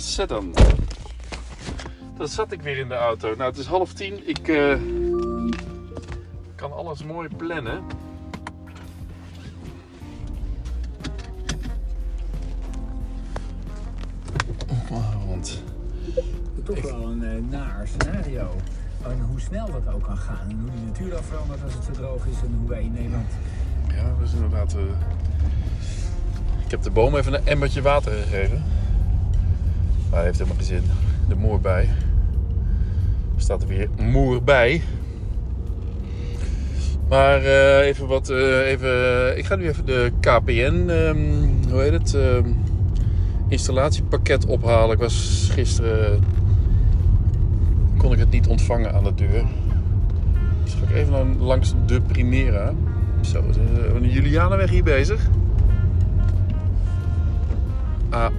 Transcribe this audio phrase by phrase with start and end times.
[0.00, 0.54] zet dan.
[2.16, 3.28] Dat zat ik weer in de auto.
[3.36, 4.28] Nou, het is half tien.
[4.28, 4.74] Ik eh,
[6.54, 7.82] kan alles mooi plannen.
[15.26, 15.62] Want
[16.64, 18.50] Toch wel een eh, naar scenario.
[19.02, 20.48] En hoe snel dat ook kan gaan.
[20.50, 22.36] En hoe die natuur dan verandert als het te droog is.
[22.42, 23.30] En hoe wij in Nederland...
[23.94, 24.72] ja, dat is inderdaad.
[24.74, 24.80] eh,
[26.64, 28.64] Ik heb de boom even een emmertje water gegeven.
[30.10, 30.82] Hij heeft helemaal geen zin.
[31.28, 31.88] De moer bij.
[33.36, 34.82] Er staat er weer moer bij.
[37.08, 38.28] Maar eh, even wat.
[38.28, 40.88] eh, even, ik ga nu even de KPN.
[40.88, 41.18] ehm,
[41.70, 42.14] hoe heet het?
[42.14, 42.48] ehm,
[43.48, 44.94] installatiepakket ophalen.
[44.94, 46.20] Ik was gisteren.
[47.96, 49.44] kon ik het niet ontvangen aan de deur.
[50.64, 52.72] Dus ga ik even langs de Primera.
[53.20, 55.20] Zo, zijn de Julianenweg hier bezig.
[58.14, 58.30] A.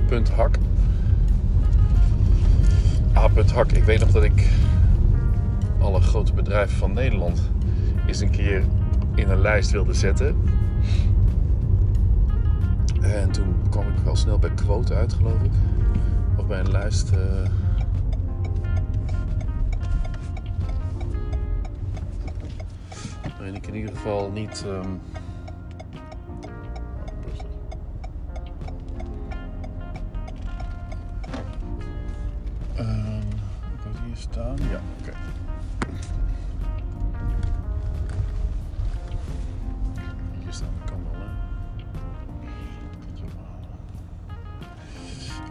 [3.19, 3.37] Hak.
[3.37, 3.53] A.
[3.53, 3.71] Hak.
[3.71, 4.49] Ik weet nog dat ik
[5.79, 7.41] alle grote bedrijven van Nederland
[8.07, 8.63] eens een keer
[9.15, 10.35] in een lijst wilde zetten.
[13.01, 15.51] En toen kwam ik wel snel bij quote uit, geloof ik.
[16.37, 17.09] Of bij een lijst.
[23.37, 24.65] waarin ik in ieder geval niet.
[24.67, 24.89] ehm,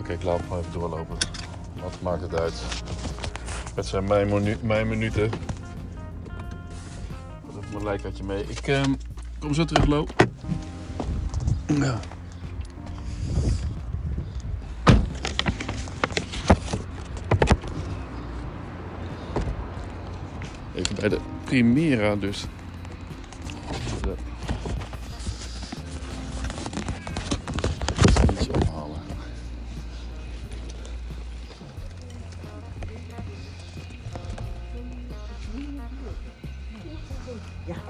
[0.09, 1.17] Oké, ik laat het maar even doorlopen.
[1.83, 2.63] Wat maakt het uit?
[3.75, 5.25] Het zijn mijn, menu- mijn minuten.
[5.25, 5.33] Ik
[7.47, 8.45] had even mijn lijkatje mee.
[8.47, 8.95] Ik ehm,
[9.39, 10.07] kom zo terug, Lo.
[11.67, 11.99] Ja.
[20.75, 22.47] Even bij de Primera dus.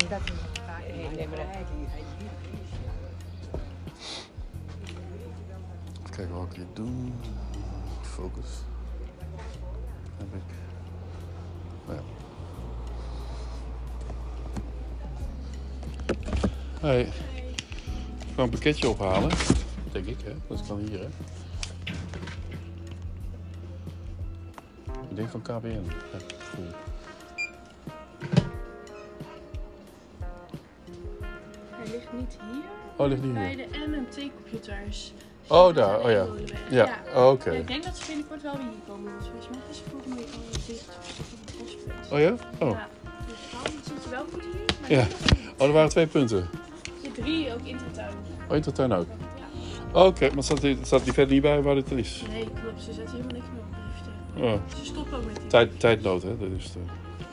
[0.08, 0.20] Even
[6.10, 6.88] kijken wat ik hier doe.
[8.02, 8.48] Focus.
[10.16, 10.42] Heb ik.
[11.86, 12.02] Nou ja.
[16.80, 17.00] Hey.
[17.00, 19.30] Ik ga een pakketje ophalen.
[19.92, 20.32] Denk ik, hè?
[20.48, 21.08] Dat kan hier, hè?
[25.10, 25.84] Ik denk van KPN.
[26.12, 26.18] Ja,
[26.54, 26.66] cool.
[32.28, 32.62] Ligt hier.
[32.96, 33.56] Oh, ligt niet Bij hier.
[33.56, 35.12] de MMT-computers.
[35.46, 36.00] Oh, daar.
[36.00, 36.26] Oh ja.
[36.70, 37.50] Ja, oh, oké.
[37.50, 39.12] Ik denk dat ze binnenkort wel weer hier komen.
[39.12, 40.98] Want volgens mij is het volgende week al dicht.
[41.58, 42.12] postpunt.
[42.12, 42.34] Oh ja?
[42.58, 42.70] Oh.
[42.70, 42.88] Ja,
[43.66, 44.64] dus het zit wel goed hier.
[44.80, 45.06] Maar Ja.
[45.58, 46.48] Oh, er waren twee punten.
[47.02, 48.14] Zit drie ook in de tuin.
[48.48, 49.06] Oh, in de tuin ook.
[49.38, 50.00] Ja.
[50.00, 52.24] Oh, Oké, maar staat die, staat die verder niet bij waar dit is?
[52.30, 52.82] Nee, klopt.
[52.82, 53.74] Ze zetten helemaal niks meer op
[54.34, 54.52] driften.
[54.70, 55.46] Oh, Ze stoppen ook met die.
[55.46, 56.36] tijd, tijdnood, hè?
[56.38, 56.76] Dat is het,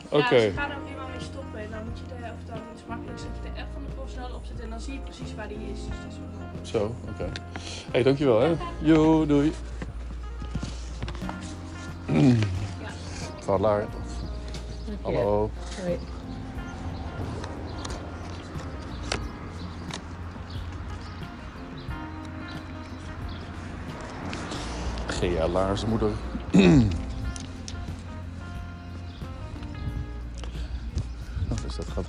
[0.08, 0.34] Oké.
[0.34, 1.60] Ja, ze gaan ook helemaal mee stoppen.
[1.60, 3.82] En dan moet je de, of dan is het makkelijk zet je de app van
[3.86, 4.64] de PostNL opzetten.
[4.64, 5.78] En dan zie je precies waar die is.
[5.78, 6.68] Dus dat is wel goed.
[6.68, 7.28] Zo, oké.
[7.90, 8.54] hey, dankjewel, hè?
[8.78, 9.52] Jo, doei.
[12.06, 12.90] Ja.
[13.40, 13.86] Vaarlaar.
[15.02, 15.50] Hallo.
[15.82, 15.98] Hoi.
[25.06, 26.10] Gea Laarsmoeder.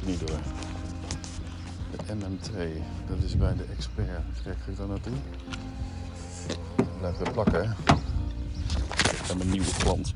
[0.08, 0.40] Niet door.
[1.92, 4.24] De MM2, dat is bij de expert.
[4.44, 5.14] Kijk, ik daar naartoe?
[7.00, 7.94] Blijft weer plakken, hè?
[9.12, 10.14] Ik heb mijn nieuwe klant.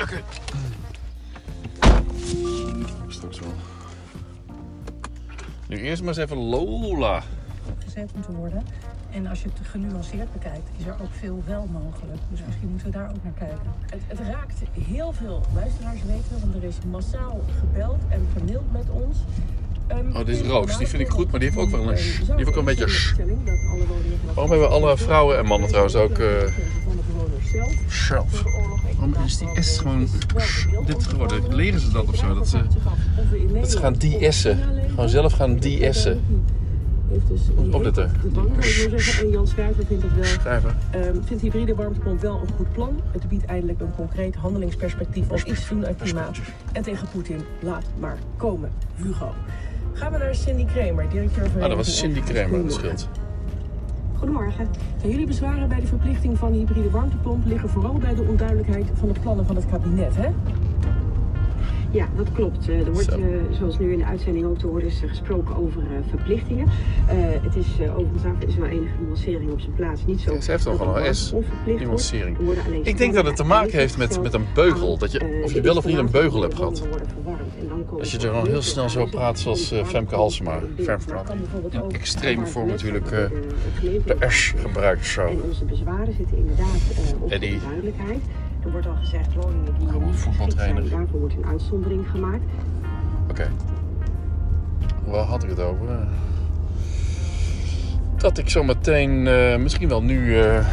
[0.00, 0.22] Oké.
[3.08, 3.52] Straks wel.
[5.68, 7.22] Nu eerst maar eens even Lola.
[7.78, 8.64] gezet moeten worden.
[9.10, 12.20] En als je het genuanceerd bekijkt, is er ook veel wel mogelijk.
[12.30, 13.58] Dus misschien moeten we daar ook naar kijken.
[13.90, 14.58] Het, het raakt
[14.88, 19.16] heel veel luisteraars, weten we, want er is massaal gebeld en gemaild met ons.
[19.86, 20.78] Ehm, Oh, dit is Roos.
[20.78, 22.58] Die vind ik goed, maar die heeft ook wel een- eh, die heeft ook wel
[22.58, 26.18] een beetje- stelling dat alle woningen vanaf- Waarom hebben alle vrouwen en mannen trouwens ook,
[26.18, 26.26] eh,
[27.06, 27.50] bewoners
[28.06, 30.08] zelf oorlog Waarom is die S gewoon
[30.86, 31.54] dit geworden?
[31.54, 32.34] Leren ze dat of zo?
[32.34, 32.58] Dat ze,
[33.60, 34.58] dat ze gaan DS'en.
[34.88, 36.20] Gewoon zelf gaan DS'en.
[37.08, 38.10] Heeft dus Opletten.
[38.22, 39.24] te vangen, zou ik zeggen.
[39.24, 40.76] En Jan Schrijver vindt dat wel Schrijven.
[40.90, 43.00] Ehm vindt hybride warmtepomp wel een goed plan.
[43.10, 46.38] Het biedt eindelijk een concreet handelingsperspectief om iets doen aan klimaat.
[46.72, 49.32] En tegen Poetin, laat maar komen, Hugo.
[49.92, 51.62] Gaan we naar Cindy Kramer, directeur van...
[51.62, 53.08] Ah, dat was Cindy Kramer, dat scheelt.
[54.18, 54.68] Goedemorgen.
[55.02, 58.86] En jullie bezwaren bij de verplichting van de hybride warmtepomp liggen vooral bij de onduidelijkheid
[58.94, 60.28] van de plannen van het kabinet, hè?
[61.90, 62.68] Ja, dat klopt.
[62.68, 63.18] Eh, Er wordt, eh,
[63.58, 66.68] zoals nu in de uitzending ook te horen is, gesproken over eh, verplichtingen.
[67.42, 70.04] Het is overigens daar is wel enige nuancering op zijn plaats.
[70.06, 71.34] Niet zo Ja, ze heeft toch wel een S,
[71.66, 72.36] nuancering.
[72.38, 74.98] Er Ik denk dat het te maken heeft met, met een beugel.
[74.98, 76.88] Dat je, of je wel of niet een beugel hebt gehad.
[77.98, 80.60] Als je er dan heel snel zo praat zoals Femke Halsema.
[80.80, 81.14] Femke
[81.82, 85.26] ook extreme vorm natuurlijk de S gebruikt zo.
[85.26, 86.80] En onze bezwaren zitten inderdaad
[87.20, 88.20] op de duidelijkheid.
[88.66, 92.44] Er wordt al gezegd, woningen die Gewoon niet geschikt zijn, daarvoor wordt een uitzondering gemaakt.
[93.30, 93.50] Oké.
[95.04, 96.08] Waar had ik het over?
[98.16, 100.66] Dat ik zo meteen, eh, misschien wel nu, eh,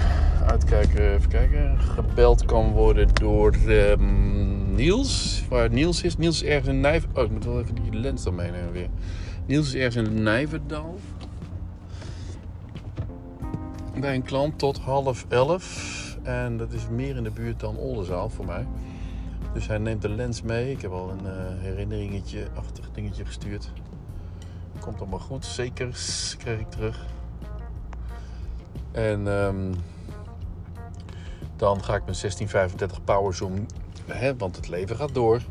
[0.48, 5.44] uitkijken, even kijken, gebeld kan worden door ehm, Niels.
[5.50, 6.18] Waar Niels is.
[6.18, 7.10] Niels is ergens in Nijver...
[7.13, 8.90] Oh, ik moet wel even die lens dan meenemen weer.
[9.45, 11.00] Niels is ergens in Nijverdal.
[14.00, 16.12] Bij een klant tot half elf.
[16.24, 18.68] En dat is meer in de buurt dan Oldenzaal voor mij.
[19.54, 20.72] Dus hij neemt de lens mee.
[20.72, 23.72] Ik heb al een eh, herinneringetje, achtig dingetje gestuurd.
[24.80, 25.46] Komt allemaal goed.
[25.46, 25.88] Zeker
[26.38, 27.06] krijg ik terug.
[28.92, 29.74] En ehm,
[31.56, 33.66] dan ga ik mijn 1635 Power Zoom,
[34.06, 35.42] hè, want het leven gaat door.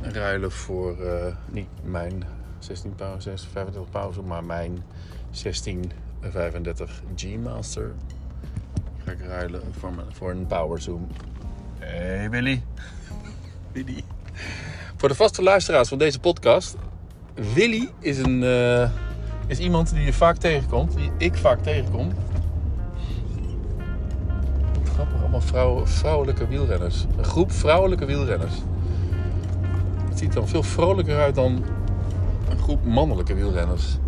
[0.00, 2.24] Ruilen voor eh, niet mijn
[2.58, 4.84] 16 power, 1635 Power Zoom, maar mijn
[5.42, 7.94] 1635 G Master.
[9.08, 11.06] Ga ik ruilen voor, voor een Power Zoom.
[11.78, 12.62] Hey Willy.
[13.72, 14.04] Willy.
[14.96, 16.76] Voor de vaste luisteraars van deze podcast.
[17.54, 18.90] Willy is, een, eh,
[19.46, 20.94] is iemand die je vaak tegenkomt.
[20.96, 22.12] Die ik vaak tegenkom.
[24.94, 27.06] Grappig, allemaal vrouw, vrouwelijke wielrenners.
[27.16, 28.54] Een groep vrouwelijke wielrenners.
[30.08, 31.64] Het ziet er veel vrolijker uit dan
[32.50, 33.98] een groep mannelijke wielrenners.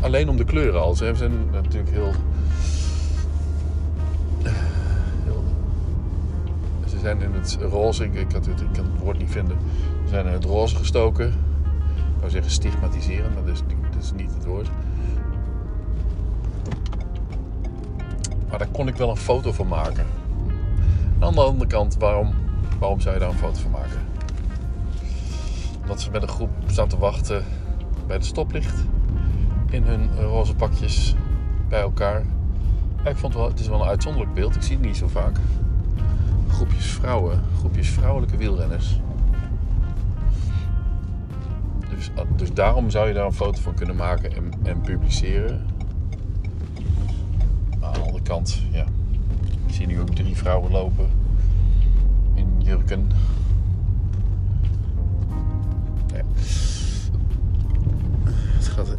[0.00, 0.94] Alleen om de kleuren al.
[0.94, 2.12] Ze zijn natuurlijk heel
[5.24, 5.44] heel-
[6.86, 9.56] Ze zijn in het roze, ik, het, ik kan het woord niet vinden.
[10.02, 11.26] Ze zijn in het roze gestoken.
[11.26, 11.34] Ik
[12.18, 13.62] wou zeggen stigmatiseren, maar dat is,
[13.98, 14.70] is niet het woord.
[18.48, 20.06] Maar daar kon ik wel een foto van maken.
[21.18, 22.34] Aan de andere kant, waarom,
[22.78, 23.98] waarom zou je daar een foto van maken?
[25.80, 27.44] Omdat ze met een groep staan te wachten
[28.06, 28.84] bij het stoplicht.
[29.70, 31.14] In hun roze pakjes
[31.68, 32.22] bij elkaar.
[33.04, 34.56] Ik vond het wel, het is wel een uitzonderlijk beeld.
[34.56, 35.36] Ik zie het niet zo vaak.
[36.48, 39.00] Groepjes vrouwen, groepjes vrouwelijke wielrenners.
[41.90, 45.66] Dus, dus daarom zou je daar een foto van kunnen maken en, en publiceren.
[47.80, 48.84] Aan de andere kant, ja.
[49.66, 51.08] Ik zie nu ook drie vrouwen lopen.
[52.34, 53.10] In jurken.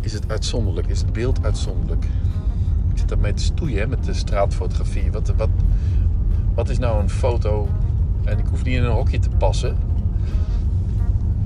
[0.02, 0.88] Is het uitzonderlijk?
[0.88, 2.06] Is het beeld uitzonderlijk?
[2.92, 5.12] Ik zit daarmee te stoeien met de straatfotografie.
[5.12, 5.50] Wat, wat,
[6.54, 7.68] wat is nou een foto?
[8.24, 9.78] En ik hoef niet in een hokje te passen.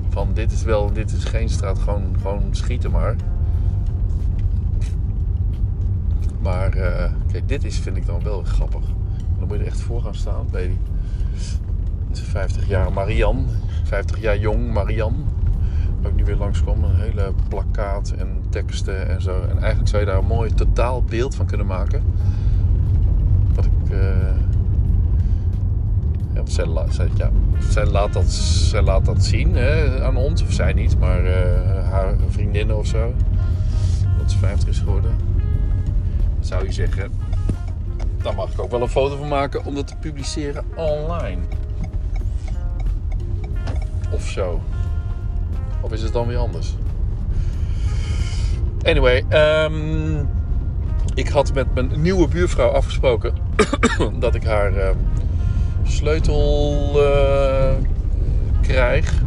[0.08, 3.16] Van dit is wel, dit is geen straat, gewoon, gewoon schieten maar.
[6.40, 8.84] Maar eh, kijk, dit is, vind ik dan wel grappig.
[9.38, 10.78] Dan moet je er echt voor gaan staan bij die
[12.24, 13.46] 50 jaar Marian.
[13.84, 15.26] 50 jaar jong Marian.
[16.04, 16.84] Waar ik nu weer langskwam.
[16.84, 19.42] Een hele plakkaat en teksten en zo.
[19.42, 22.02] En eigenlijk zou je daar een mooi totaal beeld van kunnen maken.
[23.54, 23.90] Wat ik...
[23.90, 23.98] eh,
[26.34, 26.42] ja,
[26.88, 27.30] zij, ja,
[27.90, 30.42] laat dat, zij laat dat zien hè, aan ons.
[30.42, 33.12] Of zij niet, maar eh, haar vriendinnen of zo.
[34.18, 35.12] Dat ze 50 is geworden.
[36.40, 37.12] Zou je zeggen...
[38.22, 41.40] Daar mag ik ook wel een foto van maken om dat te publiceren online.
[44.10, 44.60] Of zo.
[45.84, 46.74] Of is het dan weer anders?
[48.82, 50.24] Anyway, ehm,
[51.14, 53.34] ik had met mijn nieuwe buurvrouw afgesproken
[54.18, 54.96] dat ik haar ehm,
[55.82, 57.72] sleutel eh,
[58.60, 59.22] krijg.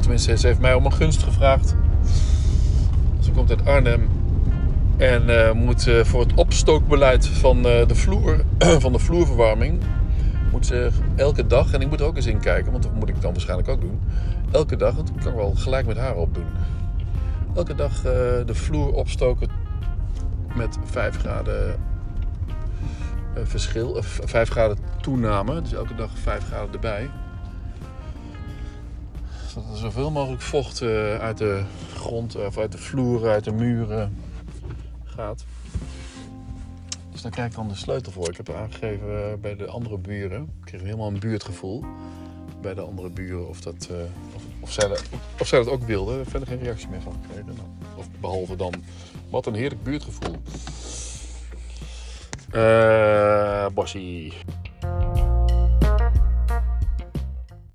[0.00, 1.74] Tenminste, ze heeft mij om een gunst gevraagd.
[3.20, 4.08] Ze komt uit Arnhem
[4.96, 8.44] en eh, moet eh, voor het opstookbeleid van de vloer,
[8.84, 9.82] van de vloerverwarming,
[10.52, 13.08] moet ze elke dag, en ik moet er ook eens in kijken, want dat moet
[13.08, 14.00] ik dan waarschijnlijk ook doen.
[14.50, 16.46] Elke dag, kan ik wel gelijk met haar opdoen.
[17.54, 18.02] Elke dag eh,
[18.46, 19.48] de vloer opstoken
[20.54, 21.80] met 5 graden
[23.34, 25.62] eh, verschil, of 5 graden toename.
[25.62, 27.10] Dus elke dag 5 graden erbij.
[29.46, 31.62] Zodat er zoveel mogelijk vocht eh, uit de
[31.94, 34.16] grond, of uit de vloer, uit de muren
[35.04, 35.44] gaat.
[37.12, 38.28] Dus daar krijg ik dan de sleutel voor.
[38.28, 40.42] Ik heb aangegeven bij de andere buren.
[40.42, 41.84] Ik kreeg helemaal een buurtgevoel
[42.66, 43.96] bij de andere buren of, dat, eh,
[44.34, 45.02] of, of, zij dat,
[45.40, 46.26] of zij dat ook wilden.
[46.26, 47.46] Verder geen reactie meer van gekregen.
[47.46, 48.74] Nou, of behalve dan,
[49.30, 50.36] wat een heerlijk buurtgevoel.
[52.50, 54.32] Eh Bossie.